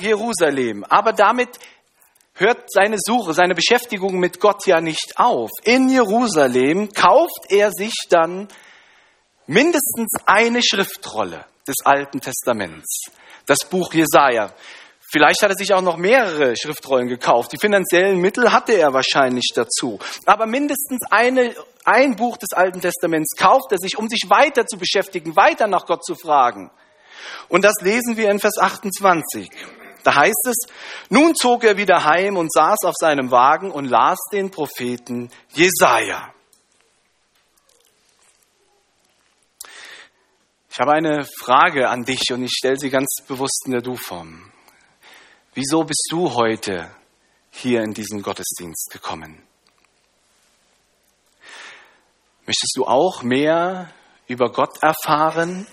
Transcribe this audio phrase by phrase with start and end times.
[0.00, 0.84] Jerusalem.
[0.84, 1.58] Aber damit
[2.34, 5.50] hört seine Suche, seine Beschäftigung mit Gott ja nicht auf.
[5.64, 8.48] In Jerusalem kauft er sich dann
[9.46, 13.06] mindestens eine Schriftrolle des Alten Testaments,
[13.46, 14.52] das Buch Jesaja.
[15.08, 17.52] Vielleicht hat er sich auch noch mehrere Schriftrollen gekauft.
[17.52, 20.00] Die finanziellen Mittel hatte er wahrscheinlich dazu.
[20.24, 24.78] Aber mindestens eine, ein Buch des Alten Testaments kauft er sich, um sich weiter zu
[24.78, 26.70] beschäftigen, weiter nach Gott zu fragen.
[27.48, 29.50] Und das lesen wir in Vers 28.
[30.02, 30.56] Da heißt es,
[31.08, 36.32] nun zog er wieder heim und saß auf seinem Wagen und las den Propheten Jesaja.
[40.70, 44.52] Ich habe eine Frage an dich und ich stelle sie ganz bewusst in der Du-Form.
[45.54, 46.90] Wieso bist du heute
[47.50, 49.42] hier in diesen Gottesdienst gekommen?
[52.46, 53.90] Möchtest du auch mehr
[54.28, 55.66] über Gott erfahren?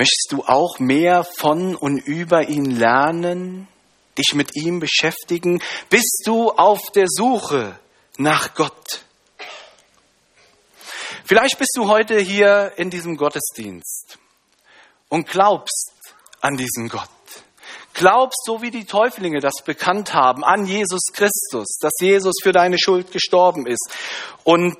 [0.00, 3.68] Möchtest du auch mehr von und über ihn lernen,
[4.16, 5.62] dich mit ihm beschäftigen?
[5.90, 7.78] Bist du auf der Suche
[8.16, 9.04] nach Gott?
[11.26, 14.16] Vielleicht bist du heute hier in diesem Gottesdienst
[15.10, 15.92] und glaubst
[16.40, 17.10] an diesen Gott.
[17.92, 22.78] Glaubst, so wie die Täuflinge das bekannt haben, an Jesus Christus, dass Jesus für deine
[22.78, 23.90] Schuld gestorben ist.
[24.44, 24.78] Und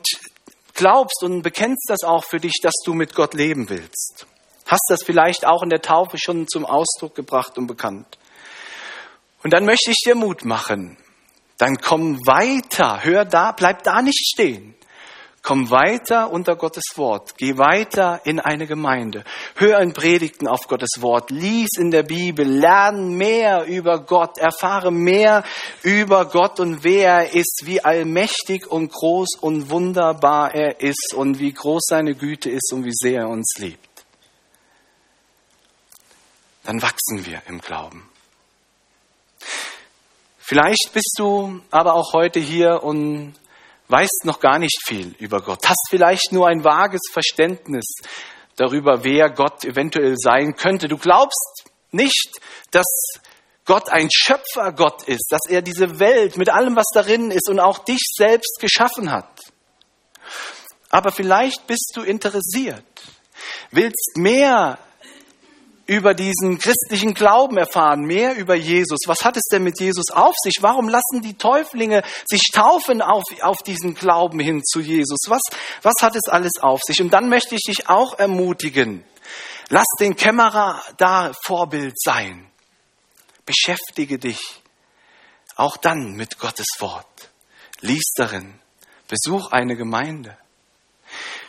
[0.73, 4.27] glaubst und bekennst das auch für dich, dass du mit Gott leben willst.
[4.71, 8.19] Hast das vielleicht auch in der Taufe schon zum Ausdruck gebracht und bekannt.
[9.43, 10.97] Und dann möchte ich dir Mut machen.
[11.59, 13.03] Dann komm weiter.
[13.03, 14.77] Hör da, bleib da nicht stehen.
[15.43, 17.35] Komm weiter unter Gottes Wort.
[17.37, 19.25] Geh weiter in eine Gemeinde.
[19.57, 21.33] Hör in Predigten auf Gottes Wort.
[21.33, 22.47] Lies in der Bibel.
[22.47, 24.39] Lern mehr über Gott.
[24.39, 25.43] Erfahre mehr
[25.83, 31.41] über Gott und wer er ist, wie allmächtig und groß und wunderbar er ist und
[31.41, 33.90] wie groß seine Güte ist und wie sehr er uns liebt.
[36.71, 38.09] Dann wachsen wir im Glauben.
[40.39, 43.35] Vielleicht bist du aber auch heute hier und
[43.89, 47.97] weißt noch gar nicht viel über Gott, hast vielleicht nur ein vages Verständnis
[48.55, 50.87] darüber, wer Gott eventuell sein könnte.
[50.87, 52.39] Du glaubst nicht,
[52.71, 52.87] dass
[53.65, 57.81] Gott ein Schöpfergott ist, dass er diese Welt mit allem, was darin ist und auch
[57.81, 59.41] dich selbst geschaffen hat.
[60.89, 62.85] Aber vielleicht bist du interessiert,
[63.73, 64.79] willst mehr
[65.91, 69.01] über diesen christlichen Glauben erfahren, mehr über Jesus.
[69.07, 70.59] Was hat es denn mit Jesus auf sich?
[70.61, 75.19] Warum lassen die Täuflinge sich taufen auf, auf diesen Glauben hin zu Jesus?
[75.27, 75.43] Was,
[75.83, 77.03] was hat es alles auf sich?
[77.03, 79.05] Und dann möchte ich dich auch ermutigen.
[79.69, 82.49] Lass den Kämmerer da Vorbild sein.
[83.45, 84.63] Beschäftige dich
[85.57, 87.33] auch dann mit Gottes Wort.
[87.81, 88.61] Lies darin.
[89.09, 90.39] Besuch eine Gemeinde.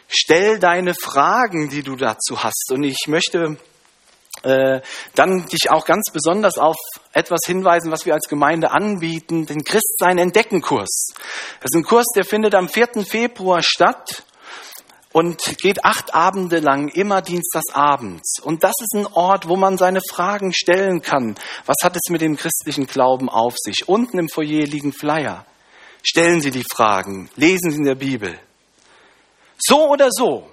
[0.07, 2.71] Stell deine Fragen, die du dazu hast.
[2.71, 3.59] Und ich möchte
[4.43, 4.81] äh,
[5.15, 6.77] dann dich auch ganz besonders auf
[7.13, 11.13] etwas hinweisen, was wir als Gemeinde anbieten, den Christsein Entdeckenkurs.
[11.59, 13.05] Das ist ein Kurs, der findet am 4.
[13.05, 14.23] Februar statt
[15.11, 18.39] und geht acht Abende lang, immer Dienstagsabends.
[18.41, 21.35] Und das ist ein Ort, wo man seine Fragen stellen kann.
[21.65, 23.87] Was hat es mit dem christlichen Glauben auf sich?
[23.87, 25.45] Unten im Foyer liegen Flyer.
[26.03, 28.39] Stellen Sie die Fragen, lesen Sie in der Bibel.
[29.59, 30.49] So oder so,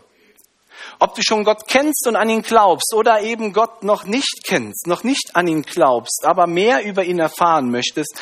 [0.98, 4.86] ob du schon Gott kennst und an ihn glaubst oder eben Gott noch nicht kennst,
[4.86, 8.14] noch nicht an ihn glaubst, aber mehr über ihn erfahren möchtest,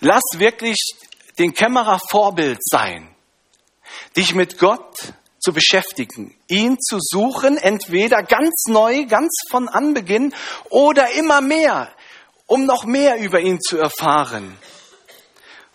[0.00, 0.78] lass wirklich
[1.38, 3.14] den Kämmerer Vorbild sein,
[4.16, 10.34] dich mit Gott zu beschäftigen, ihn zu suchen, entweder ganz neu, ganz von Anbeginn
[10.68, 11.90] oder immer mehr,
[12.46, 14.56] um noch mehr über ihn zu erfahren.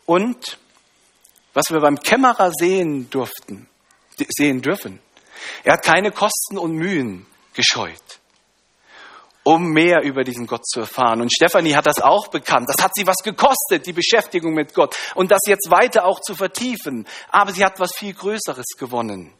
[0.05, 0.57] Und
[1.53, 3.69] was wir beim Kämmerer sehen durften,
[4.29, 4.99] sehen dürfen,
[5.63, 8.19] er hat keine Kosten und Mühen gescheut,
[9.43, 11.21] um mehr über diesen Gott zu erfahren.
[11.21, 12.69] Und Stefanie hat das auch bekannt.
[12.69, 14.95] Das hat sie was gekostet, die Beschäftigung mit Gott.
[15.15, 17.07] Und das jetzt weiter auch zu vertiefen.
[17.29, 19.33] Aber sie hat was viel Größeres gewonnen.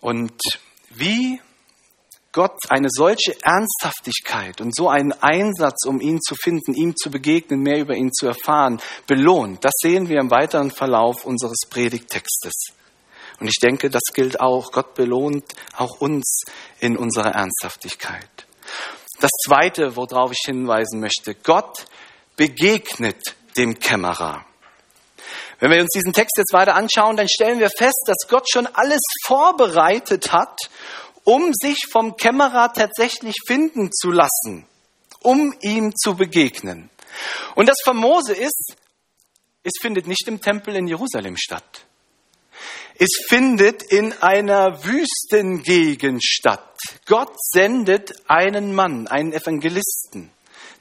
[0.00, 0.40] Und
[0.90, 1.40] wie
[2.32, 7.60] Gott eine solche Ernsthaftigkeit und so einen Einsatz, um ihn zu finden, ihm zu begegnen,
[7.60, 12.72] mehr über ihn zu erfahren, belohnt, das sehen wir im weiteren Verlauf unseres Predigtextes.
[13.40, 14.70] Und ich denke, das gilt auch.
[14.70, 15.44] Gott belohnt
[15.76, 16.42] auch uns
[16.78, 18.46] in unserer Ernsthaftigkeit.
[19.20, 21.86] Das Zweite, worauf ich hinweisen möchte, Gott
[22.36, 24.44] begegnet dem Kämmerer.
[25.58, 28.66] Wenn wir uns diesen Text jetzt weiter anschauen, dann stellen wir fest, dass Gott schon
[28.66, 30.58] alles vorbereitet hat,
[31.24, 34.66] um sich vom Kämmerer tatsächlich finden zu lassen,
[35.20, 36.88] um ihm zu begegnen.
[37.54, 38.74] Und das Famose ist,
[39.62, 41.84] es findet nicht im Tempel in Jerusalem statt.
[43.02, 46.76] Es findet in einer Wüstengegend statt.
[47.06, 50.30] Gott sendet einen Mann, einen Evangelisten,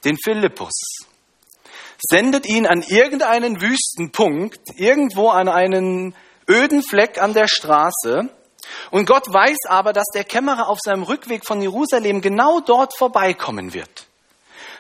[0.04, 0.74] den Philippus,
[1.98, 6.14] sendet ihn an irgendeinen Wüstenpunkt, irgendwo an einen
[6.50, 8.28] öden Fleck an der Straße.
[8.92, 13.74] Und Gott weiß aber, dass der Kämmerer auf seinem Rückweg von Jerusalem genau dort vorbeikommen
[13.74, 14.09] wird.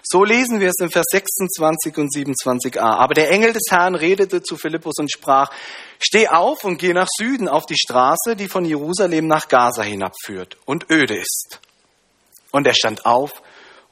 [0.03, 2.79] So lesen wir es in Vers 26 und 27a.
[2.79, 5.51] Aber der Engel des Herrn redete zu Philippus und sprach,
[5.99, 10.57] steh auf und geh nach Süden auf die Straße, die von Jerusalem nach Gaza hinabführt
[10.65, 11.59] und öde ist.
[12.51, 13.41] Und er stand auf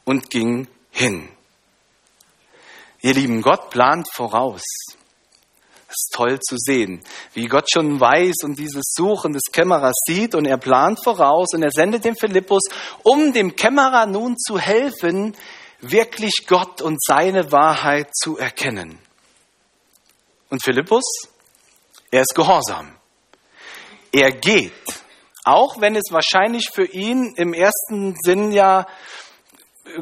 [0.05, 1.29] und ging hin.
[3.01, 4.63] Ihr lieben, Gott plant voraus.
[5.89, 7.01] Es ist toll zu sehen,
[7.33, 11.63] wie Gott schon weiß und dieses Suchen des Kämmerers sieht und er plant voraus und
[11.63, 12.63] er sendet den Philippus,
[13.03, 15.33] um dem Kämmerer nun zu helfen,
[15.81, 18.99] wirklich Gott und seine Wahrheit zu erkennen.
[20.49, 21.03] Und Philippus,
[22.11, 22.95] er ist gehorsam.
[24.11, 24.73] Er geht,
[25.43, 28.87] auch wenn es wahrscheinlich für ihn im ersten Sinn ja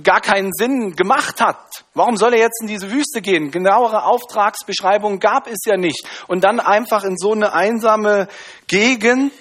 [0.04, 1.60] gar keinen Sinn gemacht hat.
[1.94, 3.52] Warum soll er jetzt in diese Wüste gehen?
[3.52, 6.08] Genauere Auftragsbeschreibungen gab es ja nicht.
[6.28, 8.28] Und dann einfach in so eine einsame
[8.68, 9.34] Gegend.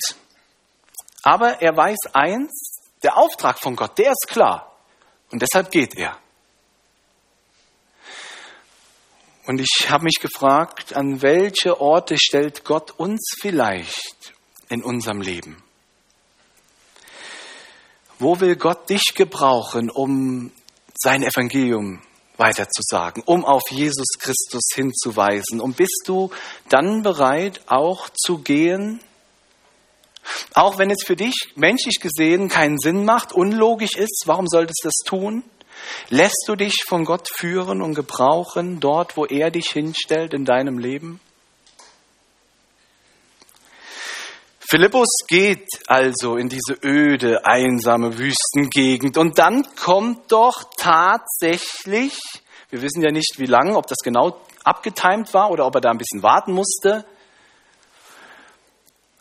[1.23, 4.73] Aber er weiß eins, der Auftrag von Gott, der ist klar.
[5.31, 6.19] Und deshalb geht er.
[9.47, 14.33] Und ich habe mich gefragt, an welche Orte stellt Gott uns vielleicht
[14.71, 15.63] in unserem Leben?
[18.19, 20.51] Wo will Gott dich gebrauchen, um
[20.95, 22.01] sein Evangelium
[22.39, 25.61] weiterzusagen, um auf Jesus Christus hinzuweisen?
[25.61, 26.31] Und bist du
[26.71, 29.01] dann bereit, auch zu gehen?
[30.55, 34.89] Auch wenn es für dich menschlich gesehen keinen Sinn macht, unlogisch ist, warum solltest du
[34.89, 35.45] das tun?
[36.09, 40.79] Lässt du dich von Gott führen und gebrauchen dort, wo er dich hinstellt in deinem
[40.79, 41.21] Leben?
[44.59, 52.19] Philippus geht also in diese öde, einsame Wüstengegend und dann kommt doch tatsächlich,
[52.71, 55.91] wir wissen ja nicht wie lange, ob das genau abgetimt war oder ob er da
[55.91, 57.05] ein bisschen warten musste,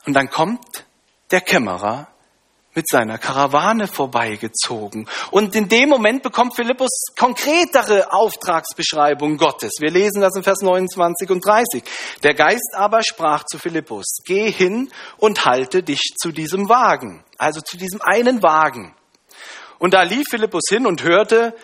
[0.06, 0.86] und dann kommt
[1.32, 2.08] der Kämmerer
[2.76, 5.08] mit seiner Karawane vorbeigezogen.
[5.32, 9.74] Und in dem Moment bekommt Philippus konkretere Auftragsbeschreibung Gottes.
[9.80, 11.84] Wir lesen das in Vers 29 und 30.
[12.24, 17.62] Der Geist aber sprach zu Philippus, geh hin und halte dich zu diesem Wagen, also
[17.62, 18.96] zu diesem einen Wagen.
[19.80, 21.56] Und da lief Philippus hin und hörte,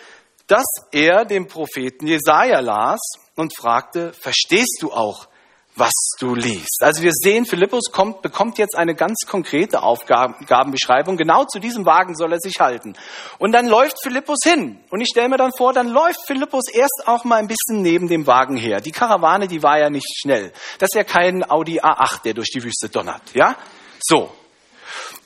[0.46, 2.98] dass er den Propheten Jesaja las
[3.36, 5.29] und fragte, verstehst du auch,
[5.76, 6.82] was du liest.
[6.82, 11.16] Also wir sehen, Philippus kommt, bekommt jetzt eine ganz konkrete Aufgabenbeschreibung.
[11.16, 12.94] Genau zu diesem Wagen soll er sich halten.
[13.38, 14.80] Und dann läuft Philippus hin.
[14.90, 18.08] Und ich stelle mir dann vor, dann läuft Philippus erst auch mal ein bisschen neben
[18.08, 18.80] dem Wagen her.
[18.80, 20.52] Die Karawane, die war ja nicht schnell.
[20.78, 23.22] Das ist ja kein Audi A8, der durch die Wüste donnert.
[23.34, 23.56] Ja?
[24.00, 24.30] So.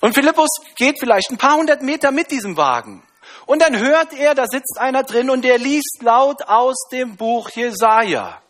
[0.01, 3.03] Und Philippus geht vielleicht ein paar hundert Meter mit diesem Wagen.
[3.47, 7.51] Und dann hört er, da sitzt einer drin und der liest laut aus dem Buch
[7.51, 8.41] Jesaja.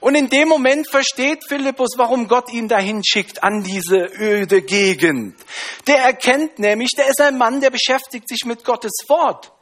[0.00, 5.36] Und in dem Moment versteht Philippus, warum Gott ihn dahin schickt an diese öde Gegend.
[5.86, 9.52] Der erkennt nämlich, der ist ein Mann, der beschäftigt sich mit Gottes Wort.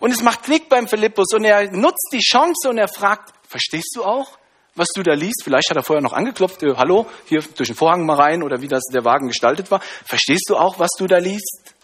[0.00, 3.92] Und es macht Klick beim Philippus und er nutzt die Chance und er fragt, verstehst
[3.94, 4.38] du auch,
[4.74, 5.42] was du da liest?
[5.42, 8.60] Vielleicht hat er vorher noch angeklopft, äh, hallo, hier durch den Vorhang mal rein oder
[8.60, 9.80] wie das der Wagen gestaltet war.
[10.04, 11.75] Verstehst du auch, was du da liest?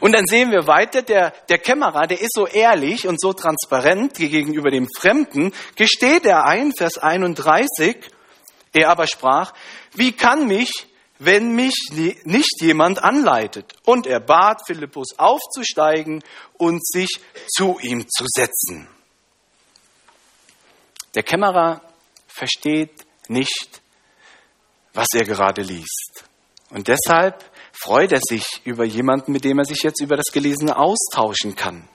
[0.00, 4.14] Und dann sehen wir weiter, der, der Kämmerer, der ist so ehrlich und so transparent
[4.14, 7.96] gegenüber dem Fremden, gesteht er ein, Vers 31,
[8.72, 9.52] er aber sprach,
[9.94, 10.86] wie kann mich,
[11.18, 11.74] wenn mich
[12.24, 13.74] nicht jemand anleitet?
[13.84, 16.22] Und er bat Philippus aufzusteigen
[16.54, 18.88] und sich zu ihm zu setzen.
[21.14, 21.82] Der Kämmerer
[22.28, 23.82] versteht nicht,
[24.94, 26.24] was er gerade liest.
[26.70, 27.49] Und deshalb
[27.80, 31.88] freut er sich über jemanden, mit dem er sich jetzt über das Gelesene austauschen kann.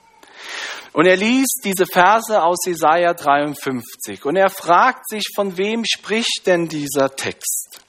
[0.93, 6.43] Und er liest diese Verse aus Jesaja 53 und er fragt sich, von wem spricht
[6.45, 7.81] denn dieser Text?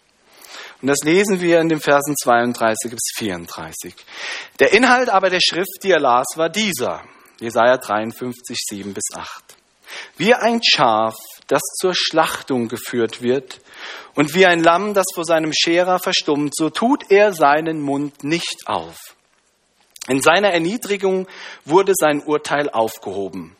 [0.82, 3.94] Und das lesen wir in den Versen 32 bis 34.
[4.58, 7.02] Der Inhalt aber der Schrift, die er las, war dieser.
[7.38, 9.56] Jesaja 53, 7 bis 8.
[10.16, 11.14] Wie ein Schaf,
[11.46, 13.60] das zur Schlachtung geführt wird,
[14.14, 18.66] und wie ein Lamm, das vor seinem Scherer verstummt, so tut er seinen Mund nicht
[18.66, 18.96] auf.
[20.08, 21.26] In seiner Erniedrigung
[21.64, 23.56] wurde sein Urteil aufgehoben.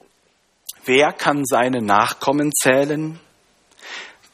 [0.84, 3.18] Wer kann seine Nachkommen zählen?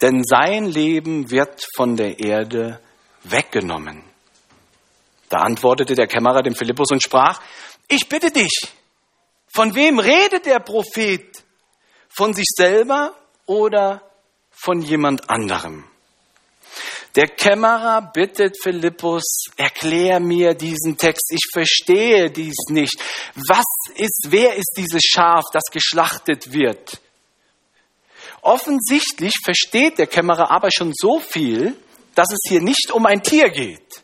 [0.02, 2.80] Denn sein Leben wird von der Erde
[3.22, 4.02] weggenommen.
[5.28, 7.40] Da antwortete der Kämmerer dem Philippus und sprach,
[7.88, 8.52] ich bitte dich,
[9.54, 11.42] von wem redet der Prophet?
[12.08, 13.14] Von sich selber
[13.46, 14.02] oder
[14.62, 15.84] von jemand anderem?
[17.14, 21.30] Der Kämmerer bittet Philippus, erklär mir diesen Text.
[21.30, 22.98] Ich verstehe dies nicht.
[23.34, 23.66] Was
[23.96, 27.00] ist, wer ist dieses Schaf, das geschlachtet wird?
[28.40, 31.76] Offensichtlich versteht der Kämmerer aber schon so viel,
[32.14, 34.02] dass es hier nicht um ein Tier geht,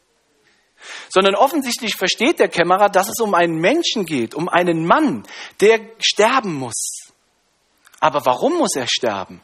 [1.09, 5.27] sondern offensichtlich versteht der Kämmerer, dass es um einen Menschen geht, um einen Mann,
[5.61, 7.11] der sterben muss.
[8.01, 9.41] Aber warum muss er sterben?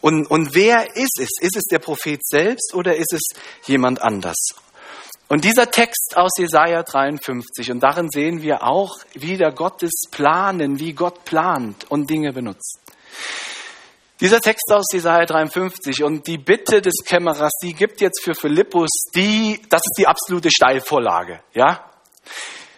[0.00, 1.28] Und, und wer ist es?
[1.40, 3.22] Ist es der Prophet selbst oder ist es
[3.66, 4.36] jemand anders?
[5.28, 10.94] Und dieser Text aus Jesaja 53, und darin sehen wir auch wieder Gottes Planen, wie
[10.94, 12.78] Gott plant und Dinge benutzt.
[14.20, 18.88] Dieser Text aus Jesaja 53 und die Bitte des Kämmerers, die gibt jetzt für Philippus
[19.14, 21.84] die, das ist die absolute Steilvorlage, ja?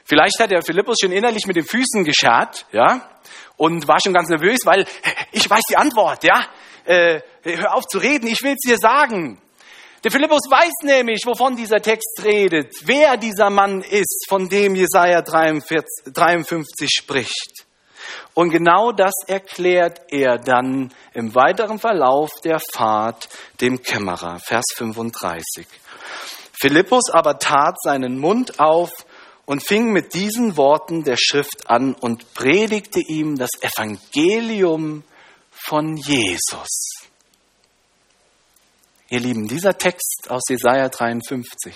[0.05, 3.09] Vielleicht hat der Philippus schon innerlich mit den Füßen geschert, ja?
[3.57, 4.87] Und war schon ganz nervös, weil
[5.33, 6.49] ich weiß die Antwort, ja?
[6.84, 9.40] Äh, hör auf zu reden, ich will es dir sagen.
[10.02, 15.20] Der Philippus weiß nämlich, wovon dieser Text redet, wer dieser Mann ist, von dem Jesaja
[15.20, 17.66] 43, 53 spricht.
[18.32, 23.28] Und genau das erklärt er dann im weiteren Verlauf der Fahrt
[23.60, 24.38] dem Kämmerer.
[24.38, 25.66] Vers 35.
[26.58, 28.90] Philippus aber tat seinen Mund auf
[29.44, 35.02] und fing mit diesen Worten der Schrift an und predigte ihm das Evangelium
[35.64, 36.69] von Jesus.
[39.09, 41.75] Ihr Lieben, dieser Text aus Jesaja 53,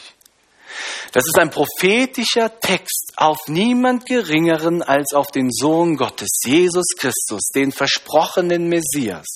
[1.13, 7.51] das ist ein prophetischer Text auf niemand Geringeren als auf den Sohn Gottes, Jesus Christus,
[7.55, 9.27] den versprochenen Messias,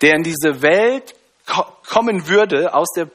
[0.00, 1.14] der in diese Welt
[1.46, 3.08] kommen würde aus der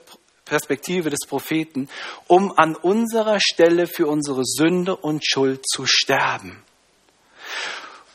[0.45, 1.89] Perspektive des Propheten,
[2.27, 6.63] um an unserer Stelle für unsere Sünde und Schuld zu sterben.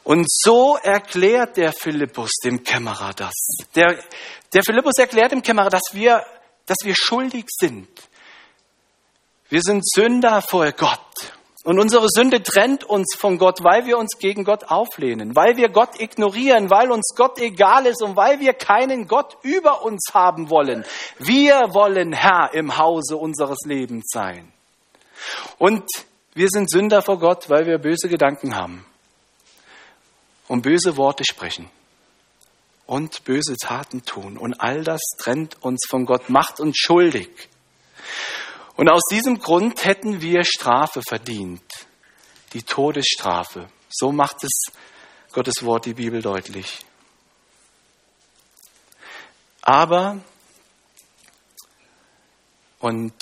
[0.05, 3.35] Und so erklärt der Philippus dem Kämmerer das.
[3.75, 3.99] Der,
[4.53, 6.25] der Philippus erklärt dem Kämmerer, dass wir,
[6.67, 7.89] dass wir schuldig sind.
[9.49, 10.99] Wir sind Sünder vor Gott.
[11.65, 15.69] Und unsere Sünde trennt uns von Gott, weil wir uns gegen Gott auflehnen, weil wir
[15.69, 20.51] Gott ignorieren, weil uns Gott egal ist und weil wir keinen Gott über uns haben
[20.51, 20.85] wollen.
[21.19, 24.53] Wir wollen Herr im Hause unseres Lebens sein.
[25.59, 25.85] Und
[26.35, 28.85] wir sind Sünder vor Gott, weil wir böse Gedanken haben
[30.49, 31.71] und böse Worte sprechen
[32.87, 34.37] und böse Taten tun.
[34.37, 37.31] Und all das trennt uns von Gott, macht uns schuldig.
[38.77, 41.63] Und aus diesem Grund hätten wir Strafe verdient,
[42.53, 43.69] die Todesstrafe.
[43.89, 44.51] So macht es
[45.33, 46.85] Gottes Wort, die Bibel deutlich.
[49.63, 50.21] Aber,
[52.81, 53.15] und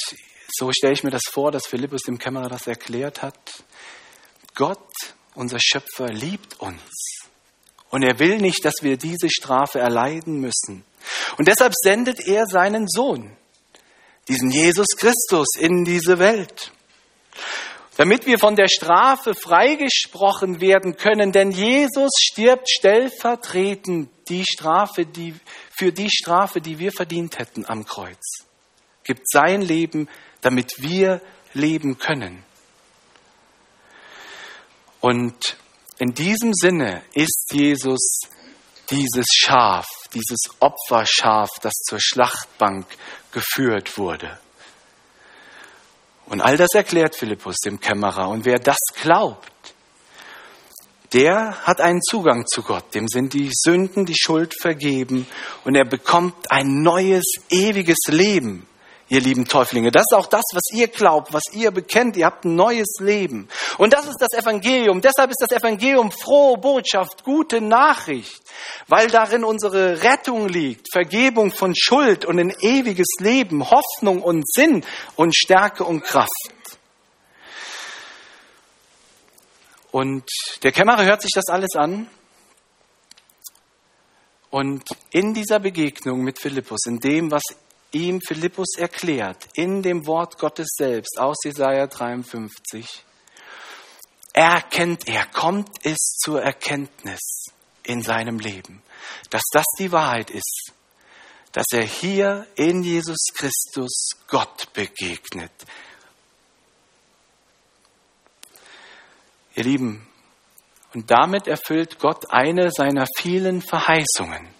[0.48, 3.38] so stelle ich mir das vor, dass Philippus dem Kämmerer das erklärt hat,
[4.54, 4.90] Gott,
[5.34, 7.20] unser Schöpfer, liebt uns.
[7.90, 10.84] Und er will nicht, dass wir diese Strafe erleiden müssen.
[11.38, 13.37] Und deshalb sendet er seinen Sohn,
[14.28, 16.72] diesen Jesus Christus, in diese Welt.
[17.96, 25.34] Damit wir von der Strafe freigesprochen werden können, denn Jesus stirbt stellvertretend die Strafe, die,
[25.70, 28.46] für die Strafe, die wir verdient hätten am Kreuz.
[29.04, 30.08] Gibt sein Leben,
[30.40, 31.20] damit wir
[31.52, 32.44] leben können.
[35.00, 35.57] Und
[35.99, 38.21] in diesem Sinne ist Jesus
[38.90, 42.87] dieses Schaf, dieses Opferschaf, das zur Schlachtbank
[43.33, 44.38] geführt wurde.
[46.26, 48.28] Und all das erklärt Philippus dem Kämmerer.
[48.28, 49.50] Und wer das glaubt,
[51.12, 52.95] der hat einen Zugang zu Gott.
[52.95, 55.26] Dem sind die Sünden, die Schuld vergeben
[55.64, 58.66] und er bekommt ein neues, ewiges Leben
[59.11, 59.90] ihr lieben Täuflinge.
[59.90, 62.17] Das ist auch das, was ihr glaubt, was ihr bekennt.
[62.17, 63.49] Ihr habt ein neues Leben.
[63.76, 65.00] Und das ist das Evangelium.
[65.00, 68.40] Deshalb ist das Evangelium frohe Botschaft, gute Nachricht,
[68.87, 74.85] weil darin unsere Rettung liegt, Vergebung von Schuld und ein ewiges Leben, Hoffnung und Sinn
[75.17, 76.31] und Stärke und Kraft.
[79.90, 80.25] Und
[80.62, 82.07] der Kämmerer hört sich das alles an.
[84.50, 87.43] Und in dieser Begegnung mit Philippus, in dem, was
[87.92, 93.04] ihm Philippus erklärt, in dem Wort Gottes selbst aus Jesaja 53,
[94.32, 97.47] erkennt er, kommt es zur Erkenntnis
[97.82, 98.82] in seinem Leben,
[99.30, 100.73] dass das die Wahrheit ist,
[101.52, 105.52] dass er hier in Jesus Christus Gott begegnet.
[109.56, 110.06] Ihr Lieben,
[110.94, 114.60] und damit erfüllt Gott eine seiner vielen Verheißungen.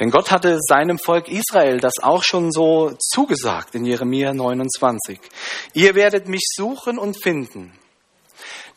[0.00, 5.20] Denn Gott hatte seinem Volk Israel das auch schon so zugesagt in Jeremia 29.
[5.74, 7.78] Ihr werdet mich suchen und finden.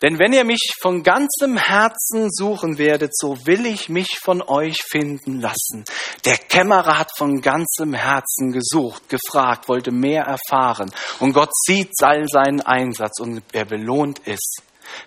[0.01, 4.81] Denn wenn ihr mich von ganzem Herzen suchen werdet, so will ich mich von euch
[4.83, 5.85] finden lassen.
[6.25, 10.91] Der Kämmerer hat von ganzem Herzen gesucht, gefragt, wollte mehr erfahren.
[11.21, 14.57] Und Gott sieht all seinen Einsatz und er belohnt es.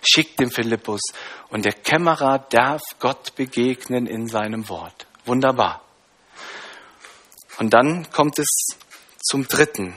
[0.01, 1.01] Schickt den Philippus
[1.49, 5.05] und der Kämmerer darf Gott begegnen in seinem Wort.
[5.25, 5.86] Wunderbar.
[7.59, 8.67] Und dann kommt es
[9.19, 9.93] zum dritten.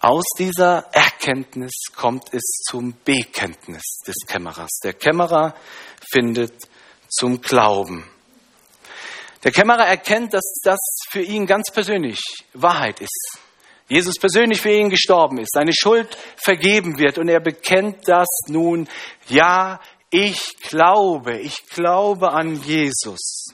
[0.00, 4.80] Aus dieser Erkenntnis kommt es zum Bekenntnis des Kämmerers.
[4.82, 5.54] Der Kämmerer
[6.12, 6.54] findet
[7.08, 8.08] zum Glauben.
[9.44, 10.78] Der Kämmerer erkennt, dass das
[11.10, 12.20] für ihn ganz persönlich
[12.52, 13.38] Wahrheit ist.
[13.88, 18.88] Jesus persönlich für ihn gestorben ist, seine Schuld vergeben wird und er bekennt das nun,
[19.28, 23.48] ja, ich glaube, ich glaube an Jesus.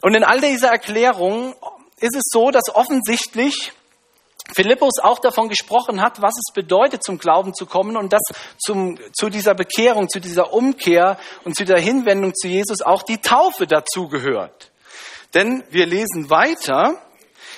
[0.00, 1.54] Und in all dieser Erklärung
[2.00, 3.72] ist es so, dass offensichtlich
[4.54, 8.22] Philippus auch davon gesprochen hat, was es bedeutet, zum Glauben zu kommen und dass
[8.58, 13.18] zum, zu dieser Bekehrung, zu dieser Umkehr und zu der Hinwendung zu Jesus auch die
[13.18, 14.70] Taufe dazugehört.
[15.34, 17.02] Denn wir lesen weiter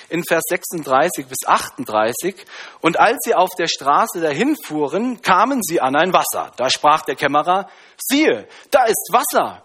[0.09, 2.35] in Vers 36 bis 38,
[2.81, 6.51] und als sie auf der Straße dahin fuhren, kamen sie an ein Wasser.
[6.57, 9.63] Da sprach der Kämmerer, siehe, da ist Wasser.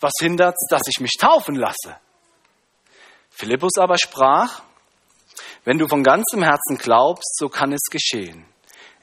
[0.00, 1.96] Was hindert, dass ich mich taufen lasse?
[3.36, 4.62] Philippus aber sprach,
[5.64, 8.46] wenn du von ganzem Herzen glaubst, so kann es geschehen.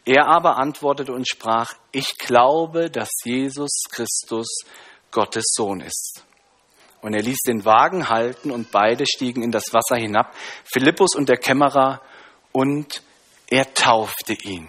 [0.06, 4.48] Er aber antwortete und sprach, ich glaube, dass Jesus Christus
[5.12, 6.25] Gottes Sohn ist.
[7.02, 10.34] Und er ließ den Wagen halten und beide stiegen in das Wasser hinab,
[10.66, 12.02] Philippus und der Kämmerer,
[12.52, 13.04] und
[13.48, 14.68] er taufte ihn.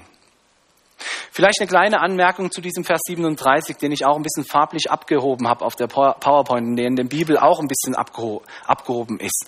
[1.30, 5.48] Vielleicht eine kleine Anmerkung zu diesem Vers 37, den ich auch ein bisschen farblich abgehoben
[5.48, 9.46] habe auf der PowerPoint, der in der Bibel auch ein bisschen abgehoben ist.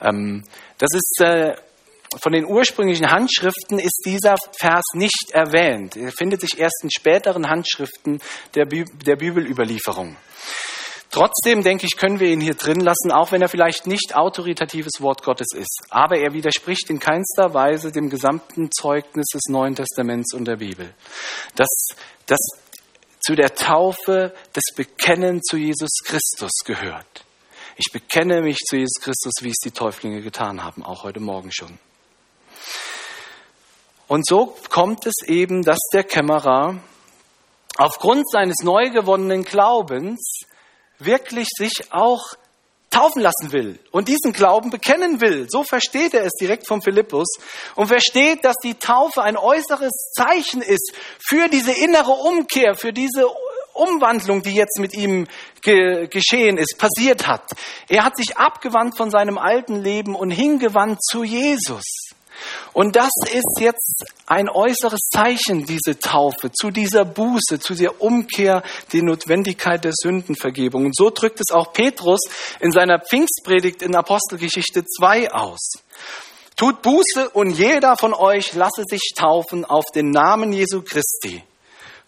[0.00, 0.44] Ähm,
[0.78, 1.54] das ist äh,
[2.22, 5.96] von den ursprünglichen Handschriften ist dieser Vers nicht erwähnt.
[5.96, 8.20] Er findet sich erst in späteren Handschriften
[8.54, 10.16] der Bibelüberlieferung.
[11.10, 15.00] Trotzdem, denke ich, können wir ihn hier drin lassen, auch wenn er vielleicht nicht autoritatives
[15.00, 15.84] Wort Gottes ist.
[15.88, 20.94] Aber er widerspricht in keinster Weise dem gesamten Zeugnis des Neuen Testaments und der Bibel.
[21.54, 21.68] Das,
[22.26, 22.38] das
[23.20, 27.24] zu der Taufe des Bekennen zu Jesus Christus gehört.
[27.76, 31.52] Ich bekenne mich zu Jesus Christus, wie es die Täuflinge getan haben, auch heute Morgen
[31.52, 31.78] schon.
[34.08, 36.80] Und so kommt es eben, dass der Kämmerer
[37.76, 40.40] aufgrund seines neu gewonnenen Glaubens
[40.98, 42.34] wirklich sich auch
[42.90, 45.46] taufen lassen will und diesen Glauben bekennen will.
[45.48, 47.28] So versteht er es direkt vom Philippus
[47.74, 53.28] und versteht, dass die Taufe ein äußeres Zeichen ist für diese innere Umkehr, für diese
[53.74, 55.26] Umwandlung, die jetzt mit ihm
[55.62, 57.44] ge geschehen ist, passiert hat.
[57.88, 62.07] Er hat sich abgewandt von seinem alten Leben und hingewandt zu Jesus.
[62.72, 68.62] Und das ist jetzt ein äußeres Zeichen, diese Taufe, zu dieser Buße, zu der Umkehr,
[68.92, 70.86] die Notwendigkeit der Sündenvergebung.
[70.86, 72.20] Und so drückt es auch Petrus
[72.60, 75.72] in seiner Pfingstpredigt in Apostelgeschichte 2 aus.
[76.56, 81.42] Tut Buße und jeder von euch lasse sich taufen auf den Namen Jesu Christi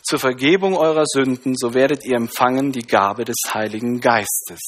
[0.03, 4.61] zur Vergebung eurer Sünden, so werdet ihr empfangen die Gabe des Heiligen Geistes.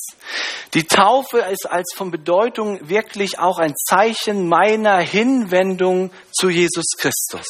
[0.74, 7.46] Die Taufe ist als von Bedeutung wirklich auch ein Zeichen meiner Hinwendung zu Jesus Christus.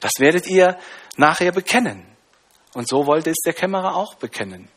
[0.00, 0.78] Das werdet ihr
[1.16, 2.06] nachher bekennen.
[2.74, 4.68] Und so wollte es der Kämmerer auch bekennen.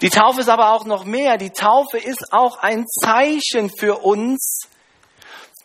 [0.00, 1.38] Die Taufe ist aber auch noch mehr.
[1.38, 4.68] Die Taufe ist auch ein Zeichen für uns,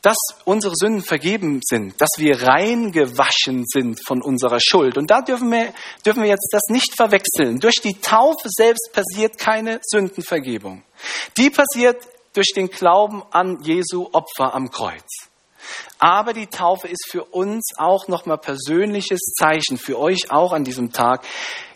[0.02, 4.98] dass unsere Sünden vergeben sind, dass wir rein gewaschen sind von unserer Schuld.
[4.98, 5.74] Und da dürfen wir,
[6.06, 7.60] dürfen wir jetzt das nicht verwechseln.
[7.60, 10.84] Durch die Taufe selbst passiert keine Sündenvergebung.
[11.38, 11.98] Die passiert
[12.34, 15.30] durch den Glauben an Jesu Opfer am Kreuz.
[16.00, 20.92] Aber die Taufe ist für uns auch nochmal persönliches Zeichen, für euch auch an diesem
[20.92, 21.24] Tag.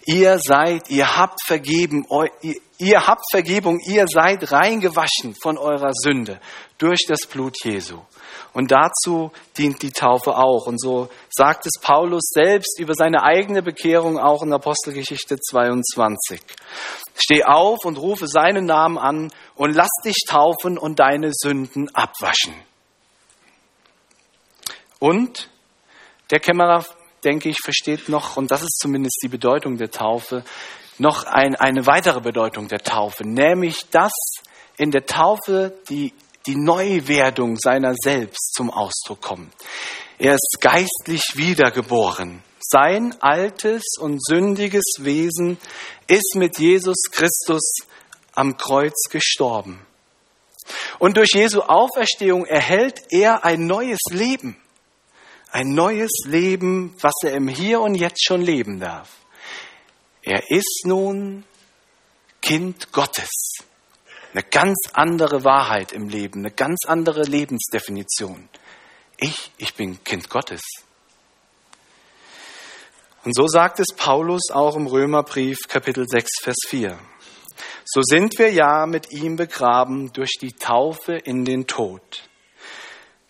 [0.05, 2.05] Ihr seid, ihr habt vergeben,
[2.41, 6.39] ihr, ihr habt Vergebung, ihr seid reingewaschen von eurer Sünde
[6.77, 7.99] durch das Blut Jesu.
[8.55, 10.65] Und dazu dient die Taufe auch.
[10.65, 16.39] Und so sagt es Paulus selbst über seine eigene Bekehrung auch in Apostelgeschichte 22.
[17.15, 22.53] Steh auf und rufe seinen Namen an und lass dich taufen und deine Sünden abwaschen.
[24.99, 25.49] Und
[26.31, 26.85] der Kämmerer,
[27.25, 30.45] denke ich, versteht noch, und das ist zumindest die Bedeutung der Taufe,
[30.97, 34.13] noch ein, eine weitere Bedeutung der Taufe, nämlich dass
[34.77, 36.13] in der Taufe die
[36.47, 39.53] die Neuwerdung seiner selbst zum Ausdruck kommt.
[40.17, 42.43] Er ist geistlich wiedergeboren.
[42.59, 45.57] Sein altes und sündiges Wesen
[46.07, 47.75] ist mit Jesus Christus
[48.33, 49.85] am Kreuz gestorben.
[50.99, 54.57] Und durch Jesu Auferstehung erhält er ein neues Leben.
[55.51, 59.09] Ein neues Leben, was er im Hier und Jetzt schon leben darf.
[60.21, 61.43] Er ist nun
[62.41, 63.29] Kind Gottes.
[64.35, 68.49] Eine ganz andere Wahrheit im Leben, eine ganz andere Lebensdefinition.
[69.15, 70.59] Ich, ich bin Kind Gottes.
[73.23, 76.99] Und so sagt es Paulus auch im Römerbrief Kapitel 6, Vers 4.
[77.85, 82.27] So sind wir ja mit ihm begraben durch die Taufe in den Tod,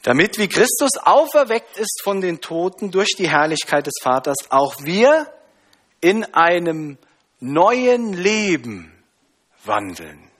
[0.01, 5.31] damit wie Christus auferweckt ist von den Toten durch die Herrlichkeit des Vaters, auch wir
[6.01, 6.97] in einem
[7.39, 8.91] neuen Leben
[9.65, 10.31] wandeln.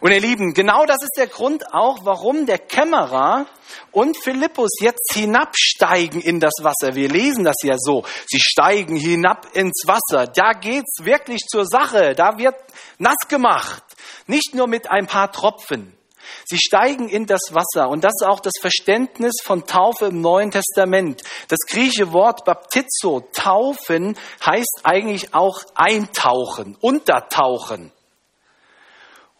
[0.00, 3.46] Und ihr Lieben, genau das ist der Grund auch, warum der Kämmerer
[3.90, 6.94] und Philippus jetzt hinabsteigen in das Wasser.
[6.94, 8.04] Wir lesen das ja so.
[8.26, 10.26] Sie steigen hinab ins Wasser.
[10.26, 12.14] Da geht's wirklich zur Sache.
[12.14, 12.56] Da wird
[12.98, 13.82] nass gemacht.
[14.26, 15.96] Nicht nur mit ein paar Tropfen.
[16.44, 20.50] Sie steigen in das Wasser und das ist auch das Verständnis von Taufe im Neuen
[20.50, 21.22] Testament.
[21.48, 27.92] Das griechische Wort Baptizo, taufen, heißt eigentlich auch eintauchen, untertauchen.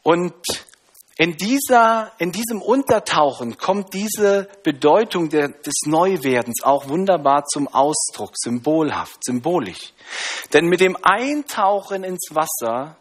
[0.03, 0.35] Und
[1.19, 8.33] in, dieser, in diesem Untertauchen kommt diese Bedeutung der, des Neuwerdens auch wunderbar zum Ausdruck,
[8.35, 9.93] symbolhaft, symbolisch.
[10.53, 12.97] Denn mit dem Eintauchen ins Wasser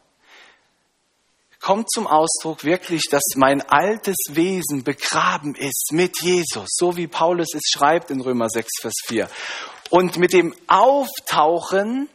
[1.62, 7.54] kommt zum Ausdruck wirklich, dass mein altes Wesen begraben ist mit Jesus, so wie Paulus
[7.54, 9.30] es schreibt in Römer 6, Vers 4.
[9.90, 12.10] Und mit dem Auftauchen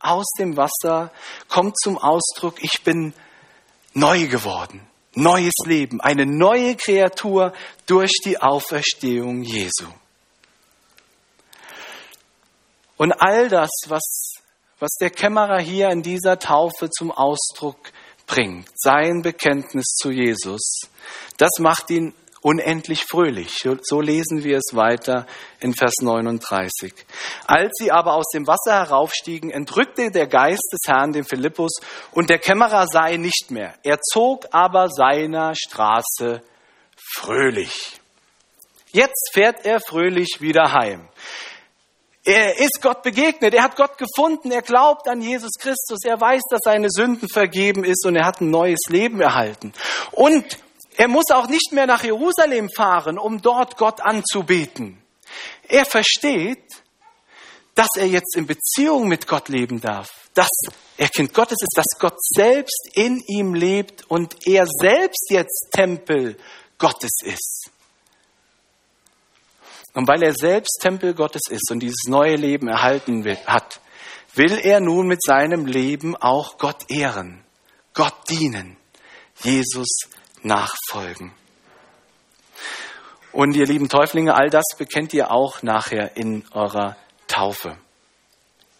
[0.00, 1.10] aus dem Wasser
[1.48, 3.12] kommt zum Ausdruck, ich bin
[3.92, 7.52] neu geworden, neues Leben, eine neue Kreatur
[7.86, 9.86] durch die Auferstehung Jesu.
[12.96, 14.34] Und all das, was,
[14.78, 17.78] was der Kämmerer hier in dieser Taufe zum Ausdruck
[18.26, 20.82] bringt, sein Bekenntnis zu Jesus,
[21.38, 23.58] das macht ihn unendlich fröhlich.
[23.82, 25.26] So lesen wir es weiter
[25.60, 26.92] in Vers 39.
[27.46, 31.72] Als sie aber aus dem Wasser heraufstiegen, entrückte der Geist des Herrn den Philippus
[32.12, 33.74] und der Kämmerer ihn nicht mehr.
[33.82, 36.42] Er zog aber seiner Straße
[37.14, 38.00] fröhlich.
[38.92, 41.08] Jetzt fährt er fröhlich wieder heim.
[42.24, 46.42] Er ist Gott begegnet, er hat Gott gefunden, er glaubt an Jesus Christus, er weiß,
[46.50, 49.72] dass seine Sünden vergeben ist und er hat ein neues Leben erhalten.
[50.12, 50.58] Und
[51.00, 55.02] er muss auch nicht mehr nach Jerusalem fahren, um dort Gott anzubeten.
[55.66, 56.62] Er versteht,
[57.74, 60.50] dass er jetzt in Beziehung mit Gott leben darf, dass
[60.98, 66.36] er Kind Gottes ist, dass Gott selbst in ihm lebt und er selbst jetzt Tempel
[66.76, 67.70] Gottes ist.
[69.94, 73.80] Und weil er selbst Tempel Gottes ist und dieses neue Leben erhalten hat,
[74.34, 77.42] will er nun mit seinem Leben auch Gott ehren,
[77.94, 78.76] Gott dienen,
[79.42, 80.10] Jesus
[80.42, 81.32] nachfolgen.
[83.32, 86.96] Und ihr lieben Täuflinge, all das bekennt ihr auch nachher in eurer
[87.28, 87.76] Taufe.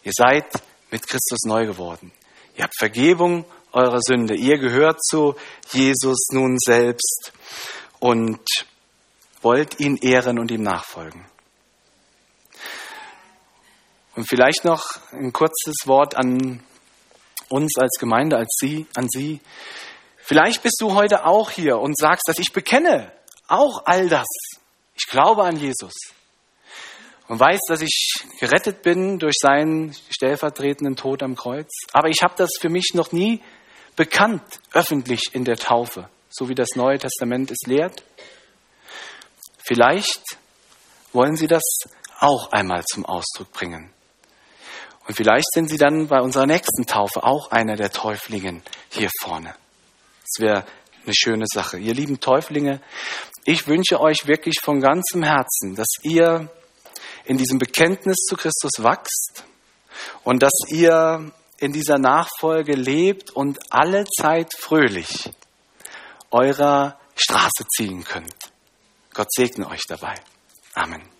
[0.03, 0.47] Ihr seid
[0.91, 2.13] mit Christus neu geworden.
[2.57, 4.35] Ihr habt Vergebung eurer Sünde.
[4.35, 5.37] Ihr gehört zu
[5.71, 7.33] Jesus nun selbst
[8.01, 8.41] und
[9.43, 11.27] wollt ihn ehren und ihm nachfolgen.
[14.17, 16.63] Und vielleicht noch ein kurzes Wort an
[17.49, 19.41] uns als Gemeinde, als Sie, an Sie.
[20.31, 23.11] Vielleicht bist du heute auch hier und sagst, dass ich bekenne
[23.49, 24.29] auch all das.
[24.95, 25.93] Ich glaube an Jesus
[27.27, 31.69] und weiß, dass ich gerettet bin durch seinen stellvertretenden Tod am Kreuz.
[31.93, 33.43] Aber ich habe das für mich noch nie
[33.97, 38.05] bekannt, öffentlich in der Taufe, so wie das Neue Testament es lehrt.
[39.59, 40.23] Vielleicht
[41.13, 41.65] wollen Sie das
[42.21, 43.93] auch einmal zum Ausdruck bringen.
[45.09, 49.57] Und vielleicht sind Sie dann bei unserer nächsten Taufe auch einer der Täuflingen hier vorne.
[50.31, 50.65] Das wäre
[51.05, 51.79] eine schöne Sache.
[51.79, 52.81] Ihr lieben Täuflinge,
[53.45, 56.51] ich wünsche euch wirklich von ganzem Herzen, dass ihr
[57.25, 59.45] in diesem Bekenntnis zu Christus wachst
[60.25, 65.31] und dass ihr in dieser Nachfolge lebt und alle Zeit fröhlich
[66.31, 68.35] eurer Straße ziehen könnt.
[69.13, 70.15] Gott segne euch dabei.
[70.75, 71.20] Amen.